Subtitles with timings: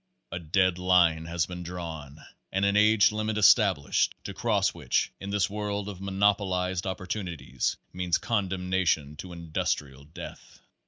[0.31, 2.17] A dead line has been drawn,
[2.51, 6.97] and an age limit estab lished, to cross which, in this world of monopolized op
[6.97, 10.59] portunities, means condemnation to industrial death.